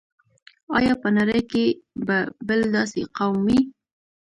آیا 0.77 0.93
په 1.01 1.09
نړۍ 1.17 1.41
کې 1.51 1.65
به 2.05 2.17
بل 2.47 2.59
داسې 2.75 3.01
قوم 3.17 3.37
وي. 3.45 3.59